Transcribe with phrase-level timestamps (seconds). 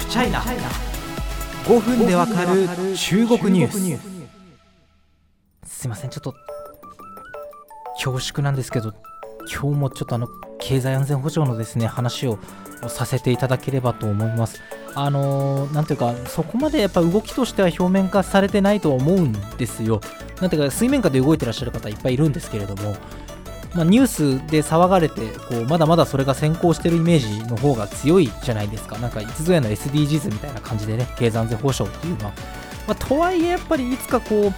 [0.00, 2.66] フチャイナ5分でわかる
[2.96, 3.98] 中国ニュー
[5.60, 5.70] ス。
[5.70, 6.10] すいません。
[6.10, 6.34] ちょっと
[7.94, 8.94] 恐縮なんですけど
[9.40, 10.26] 今日もちょっとあの
[10.58, 12.38] 経済安全保障のですね話を
[12.88, 14.60] させていただければと思います。
[14.94, 20.00] あのー、なんていうかそこまでやっぱ動きとしては表面化されてないと思うんですよ。
[20.40, 22.96] なんていうか水面下で動いてらっしゃる方いっぱいいるんですけれども
[23.74, 28.98] まあ、ニュースで騒がれてこうまだまだそれが先行してるイメージの方が強いじゃないですか。
[28.98, 32.32] なんかいつぞやの SDGs みたいな感じでね経済安全保障っていうのは、
[32.88, 34.52] まあ、とはいえやっぱりいつかこう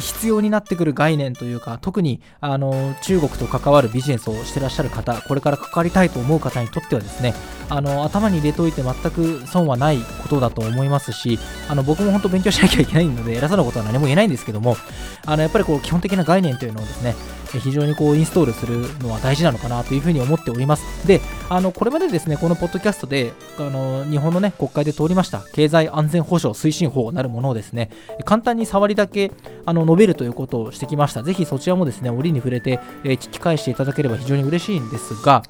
[0.00, 7.34] 必要になってくる概念というか特にあの中国と関わるビジネスをしてらっしゃる方これから関わりたいと思う方にとってはですね
[7.74, 11.38] あの頭に入れておいて全く損はないことだと思いますし
[11.70, 14.76] あの僕も本当勉強しなきゃいけないので偉そうなことは何も言えないんですけども
[15.24, 17.14] あのやっぱりこう基本的な概念というのをですね
[17.58, 21.06] 非常にこうインストールするのは大事なのかなというふうに思っております。
[21.06, 27.90] で、あのこれまでですね、このポッドキャストであの日本のね、国会で通りました経済安全保障推進法なるものをですね、
[28.24, 29.32] 簡単に触りだけ
[29.66, 31.22] あの述べるということをしてきました。
[31.22, 35.42] ぜひそちらもですね、折に触れて、えー、聞き返していただければ非常に嬉しいんですが、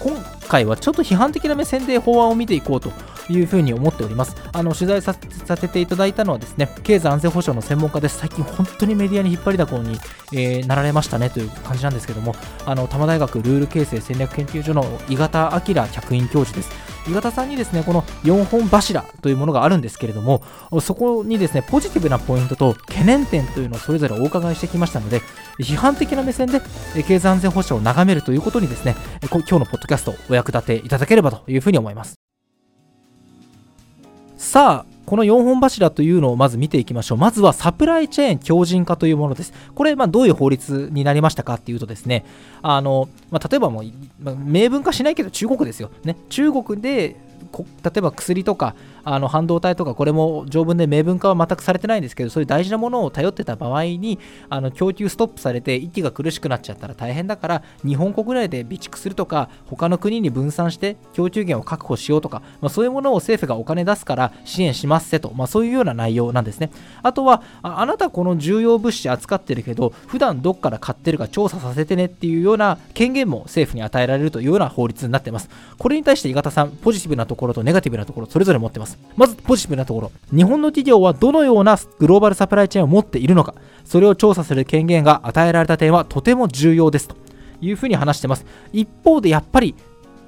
[0.00, 2.90] 今回はちょっと批判的な目線で法案を見ていこうと
[3.28, 4.36] いうふうに思っております。
[4.52, 8.18] あの取材させていただいたのはですね、経済安全保障の専門家です。
[8.18, 9.98] 最近本当にメディアに引っ張りだこに、
[10.32, 12.34] えー、なられましたねという感じなんですけども、
[12.66, 16.88] あの多摩大学ルール形成戦略研究所の井形明客員教授です。
[17.08, 20.42] 井形さんにですね、この4本柱というものがあるんですけれども、
[20.80, 25.22] そこにですね、ポジティブなポイントと懸念点というのをそれぞれお伺いしてきましたので、
[25.58, 26.60] 批判的な目線で
[27.06, 28.94] 経済安全保障を眺めるということにですね、
[29.30, 32.14] 今日のポッドキャストをお役立ていただければというふうに思います。
[34.36, 37.18] さあ、この4本柱というのをまず見ていきましょう。
[37.18, 39.52] まずはサプライチェーン強靭化というものです。
[39.74, 42.24] これ、まあ、どういう法律になりましたかっていうとですね、
[42.62, 43.84] あのまあ、例えばもう、
[44.20, 45.90] まあ、明文化しないけど中国ですよ。
[46.04, 47.16] ね、中国で
[47.82, 48.74] 例えば薬とか
[49.10, 54.18] あの半導体とかこれも条文で明文化は全くされてないんですけどそういう大事なものを頼ってた場合に
[54.50, 66.70] あの供給ストップされて息が苦しくなっちゃったら大変だから日本国内で備蓄するとか他の国に分散して供給源を確保しようとか、まあ、そういうものを政府がお金出すから支援しますせと、まあ、そういうような内容なんですね。
[67.02, 75.48] あとはあなたこの重要物資扱ってるけど普段どっから買ってるか調査させてねっていうような権限も政府に与えられるというような法律になってます。
[75.78, 78.97] これに対して井形さんポジティブなところとネガティブなところそれぞれ持ってます。
[79.16, 83.54] まずポジティブなところ日本の企業はどのようなグローバルサプライチェーンを持っているのか
[83.84, 87.16] それを調査する権限が与えられた点はとても重要ですと
[87.60, 89.74] いうふうに話してます一方でやっぱり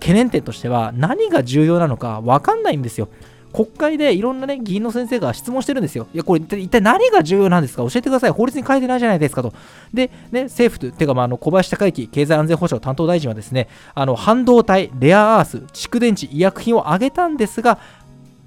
[0.00, 3.08] 懸念点としては何が重要なのか分かんないんですよ
[3.52, 6.06] 国会でいろんなね、議員の先生が質問してるんですよ。
[6.14, 7.82] いや、これ一体何が重要なんですか？
[7.82, 8.30] 教えてください。
[8.30, 9.52] 法律に書いてないじゃないですかと。
[9.92, 13.66] で、ね、政府と、てか、まあ、あの小林孝之経済安全保障担当大臣はですね、
[13.96, 17.80] あの半導体、レアアース、蓄電池、医薬品を挙げたんですが、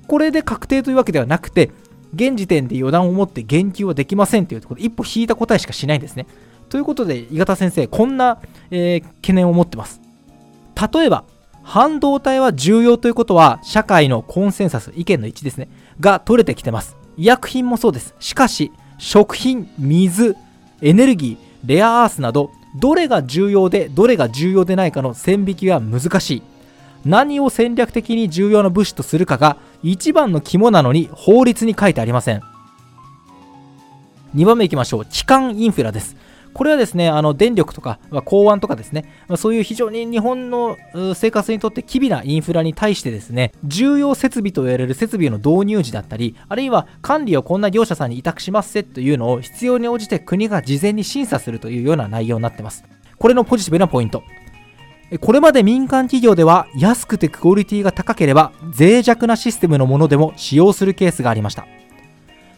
[0.07, 1.71] これで確定というわけではなくて、
[2.13, 6.27] 現時点で予断を持って言及はできませんというところで、一歩引いた答えしかしないんですね。
[6.69, 8.39] ということで、井形先生、こんな、
[8.71, 10.01] えー、懸念を持ってます。
[10.93, 11.23] 例えば、
[11.63, 15.69] 半導体は重要ということは、社会のコンセンサス、意見の一致ですね、
[15.99, 16.97] が取れてきてます。
[17.17, 18.15] 医薬品もそうです。
[18.19, 20.35] しかし、食品、水、
[20.81, 26.43] エネルギー、レアアースなど、どれが重要で、どれが重要でないかの線引きは難しい。
[27.05, 32.41] 何を戦略的に重要な物資とするかが一番の肝なのに法律に書いてありません
[34.35, 36.15] 2番目いきましょう基幹インフラです
[36.53, 40.77] これはですね、あの電力とか、ま、港湾とかですね、ま、そういう非常に日本の
[41.15, 52.83] 生活にとって機微なインフラに対してですね、重要設備と言われる設備の導入時だったり、あるいは管理をこんな業者さんに委託しますせというのを必要に応じて国が事前に審査するというような内容になってます。
[53.17, 54.23] これのポジティブなポイント。
[55.19, 61.67] これまで民間企業では安くてクオリティが高ければ脆弱なシステムのものでも使用するケースがありました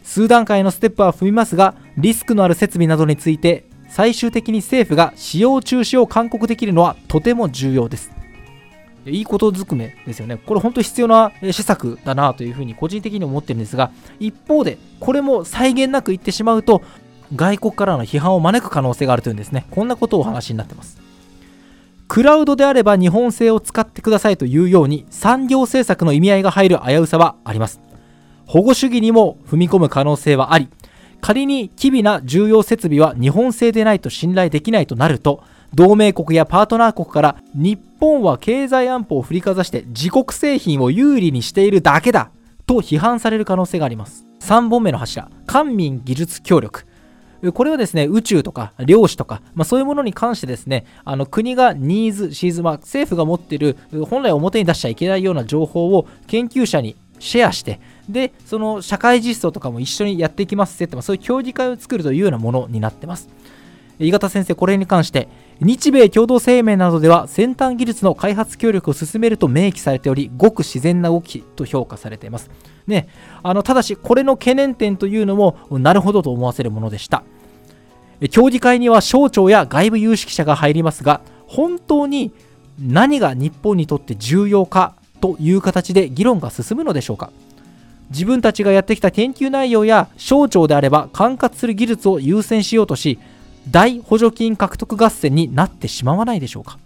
[0.02, 8.10] 数段階のステップは踏みますがリスクのある設備などについて最終的に政府が使用中止を勧告できるのはとても重要です
[9.10, 10.36] いいことずくめですよね。
[10.36, 16.82] これ本当に必要な施策だなというふうに個人的に思ってるんですが、一方でこれも際限なく言ってしまうと、
[17.34, 19.66] 外国からの批判を招く可能性があるというんですね。
[19.70, 20.98] こんなことをお話になってます。
[22.16, 27.78] クラウドであれば日本製を使ってくださいというように産業政策の意味合いが入る危うさはあります。
[28.46, 30.70] 保護主義にも踏み込む可能性はあり、
[31.20, 42.30] 仮に機微な重要設備は日本製でないと信頼できないとなると、同盟国やパートナー国から日本は経済安保を振りかざして自国製品を有利にしているだけだ
[42.66, 44.24] と批判される可能性があります。
[44.40, 46.86] 3本目の柱、官民技術協力。
[47.52, 53.76] これはですね宇宙とか量子とか、まあ、そういうものに関してですねあの国がニーズシーズ、まあ、政府が持っている
[54.08, 63.28] 本来表に出しちゃいけないような情報を研究者にシェアしてでその社会実装とかも一緒にやっていきますって、まあ、そういう協議会を作るというようなものになってます。
[63.98, 65.28] 井形先生これに関して
[65.60, 72.50] 日米共同声明などでは先端技術の開発協力を進めると明記されておりごく自然な動きと評価されています、
[72.86, 73.08] ね、
[73.42, 77.24] あのただしこれの懸念点というのもなるほどと思わせるものでした。
[78.30, 82.32] 協議会には省庁や外部有識者が入りますが本当に
[82.80, 87.30] 何が日本にとって重要かという形で議論が進むのでしょうか？
[88.10, 93.18] 自分たちがやってきた研究内容や省庁であれば管轄する技術を優先しようとし
[93.70, 96.78] 大補助金獲得合戦になってしまわないでしょうか？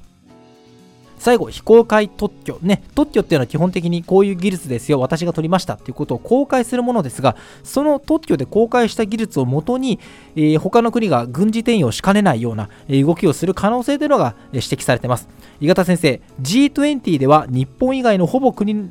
[1.20, 2.58] 最後、非公開特許。
[2.62, 10.00] ね、特許っていうのは基本的にこういう技術ですよ、私が取りましたっていうことを公開するものですが、その特許で公開した技術をもとに、
[10.34, 15.28] えー、他の国が軍事転用しかねないような動きをする可能性というのが指摘されています。
[15.60, 18.90] 井形先生、G20 では日本以外のほぼ国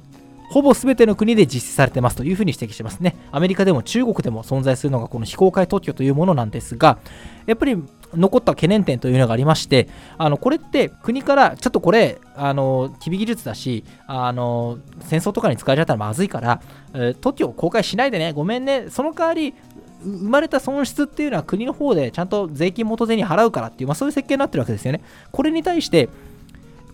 [0.49, 3.15] ほぼ全ての国で実施されてますというふうに指摘してますね。
[3.31, 6.97] アメリカでも中国でも存在するのがこの非公開特許というものなんですが、
[7.45, 7.77] やっぱり
[8.15, 9.87] 残った懸念点というのがありまして、
[10.17, 16.61] あのこれって国からちょっとこれ、あの機微技術だしあの、戦争とかに使われちゃったらまずいから、
[16.93, 19.53] えー、特許を公開しないでね、ごめんね、その代わり、
[20.01, 25.01] 生まれた損失っていうのは国の方でちゃんと税金元手に払うからっていう、まあ、そういう設計になってるわけですよね。
[25.31, 26.07] これに対して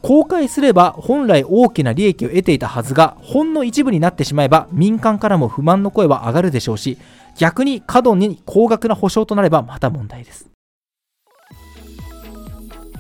[0.02, 6.98] 公開すれば本来大きな利益を得ていたはずがほんの一部になってしまえば民間からも不満の声は上がるでしょうし
[7.38, 10.55] 逆に過度に高額な保証となればまた問題です。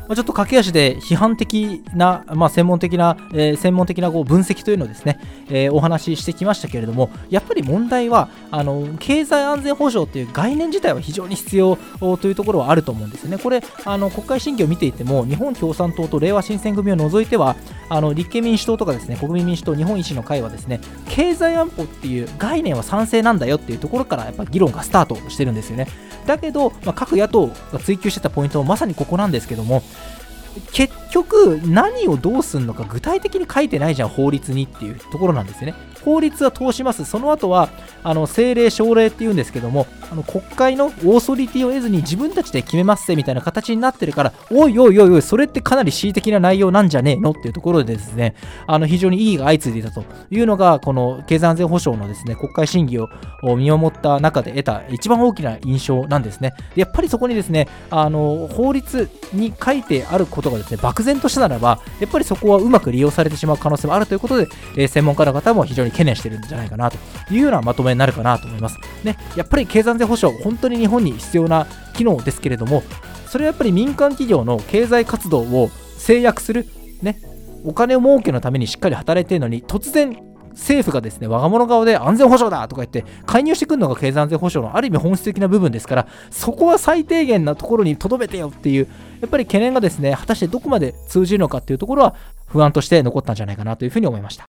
[0.07, 5.19] まあ、ちょっと駆け足で批判的な、まあ、専門的な、えー、専門的なこう分析というのをですね、
[5.49, 13.37] えー、お話ししてきましたけれども、やっぱり問題は、あの経済安全保障という概念自体は非常に必要というところはあると思うんですよね。
[13.37, 17.55] これ、あの国会審議を見ていても、日本共産党とれいわ新選組を除いては、
[17.89, 25.87] あの立憲民主党とかですね、国民民主党、日本維新の会はですね、経済安保っていう概念は賛成なんだよっていうところから、やっぱ議論がスタートしてるんですよね。
[26.25, 29.83] だけど、まあ、各野党が追求してたポイントはまさにここなんですけども、
[30.71, 35.75] 結局何をどうするのか具体的に書いてないじゃん法律にっていうところなんですよね。
[36.03, 37.03] 法律は通します。
[37.03, 37.69] その後は
[38.03, 48.35] あの政令奨励っていうんですけどもあの国会のオーソリティを得ずに自分たちで決めますぜみたいな形になってるからおいおいおいおいそれってかなり恣意的な内容なんじゃねえのっていうところでですね
[48.67, 53.09] あの非常に異議が相次いでいたというのがこの経済安全保障のですね国会審議を
[53.57, 56.53] 見守った中で得た一番大きな印象なんですね。
[56.75, 66.97] やっぱりそこにですねあの法律に書いてあることがですね漠然としたならばやっぱりそこはうまく利用されてしまう可能性もあるということで、えー、専門家の方も非常に懸念してるんじゃないかなと
[67.31, 68.77] いうようなまとめになるかなと思います。
[69.03, 72.83] ね、やっぱり経済安全保障、本当に日本に必要な機能ですけれども、
[73.27, 76.65] それはやっぱり民間企業の経済活動を制約する、
[77.01, 77.19] ね、
[77.63, 80.17] お金を儲けのためにしっかり働いているのに、突然
[80.55, 88.87] 政府がですね、我が物顔で安全保障だとか言って介入してくるのが経済安全保障のある意味本質的な部分ですから、そこは最低限なところに留めてよっていう、
[89.21, 92.15] やっぱり懸念がですね、果たしてどこまで通じるのかっていうところは
[92.47, 94.54] 不安として残ったんじゃないかなというふうに思いました。